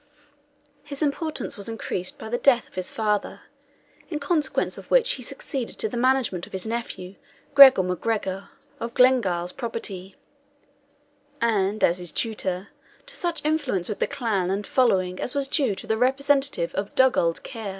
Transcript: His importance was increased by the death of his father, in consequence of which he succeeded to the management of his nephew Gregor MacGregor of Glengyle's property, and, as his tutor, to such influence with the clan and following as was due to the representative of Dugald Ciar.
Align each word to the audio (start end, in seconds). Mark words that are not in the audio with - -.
His 0.83 1.03
importance 1.03 1.57
was 1.57 1.69
increased 1.69 2.17
by 2.17 2.27
the 2.27 2.39
death 2.39 2.67
of 2.67 2.73
his 2.73 2.91
father, 2.91 3.41
in 4.09 4.19
consequence 4.19 4.75
of 4.79 4.89
which 4.89 5.11
he 5.11 5.21
succeeded 5.21 5.77
to 5.77 5.87
the 5.87 5.95
management 5.95 6.47
of 6.47 6.53
his 6.53 6.65
nephew 6.65 7.17
Gregor 7.53 7.83
MacGregor 7.83 8.49
of 8.79 8.95
Glengyle's 8.95 9.51
property, 9.51 10.15
and, 11.39 11.83
as 11.83 11.99
his 11.99 12.11
tutor, 12.11 12.69
to 13.05 13.15
such 13.15 13.45
influence 13.45 13.87
with 13.89 13.99
the 13.99 14.07
clan 14.07 14.49
and 14.49 14.65
following 14.65 15.19
as 15.19 15.35
was 15.35 15.47
due 15.47 15.75
to 15.75 15.85
the 15.85 15.97
representative 15.99 16.73
of 16.73 16.95
Dugald 16.95 17.43
Ciar. 17.43 17.69